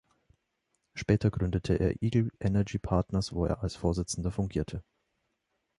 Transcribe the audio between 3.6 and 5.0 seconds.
als Vorsitzender fungierte.